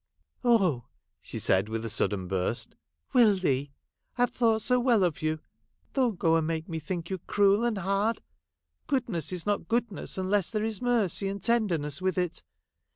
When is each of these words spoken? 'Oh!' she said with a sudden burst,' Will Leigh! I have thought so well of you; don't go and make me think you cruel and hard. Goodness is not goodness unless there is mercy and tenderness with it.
'Oh!' 0.43 0.85
she 1.21 1.37
said 1.37 1.69
with 1.69 1.85
a 1.85 1.87
sudden 1.89 2.27
burst,' 2.27 2.73
Will 3.13 3.33
Leigh! 3.33 3.71
I 4.17 4.21
have 4.23 4.31
thought 4.31 4.63
so 4.63 4.79
well 4.79 5.03
of 5.03 5.21
you; 5.21 5.37
don't 5.93 6.17
go 6.17 6.37
and 6.37 6.47
make 6.47 6.67
me 6.67 6.79
think 6.79 7.11
you 7.11 7.19
cruel 7.19 7.63
and 7.63 7.77
hard. 7.77 8.19
Goodness 8.87 9.31
is 9.31 9.45
not 9.45 9.67
goodness 9.67 10.17
unless 10.17 10.49
there 10.49 10.63
is 10.65 10.81
mercy 10.81 11.27
and 11.27 11.43
tenderness 11.43 12.01
with 12.01 12.17
it. 12.17 12.41